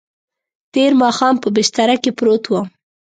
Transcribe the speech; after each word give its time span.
تېر 0.73 0.91
ماښام 1.01 1.35
په 1.43 1.47
بستره 1.55 1.95
کې 2.03 2.11
پروت 2.17 2.43
وم. 2.47 2.67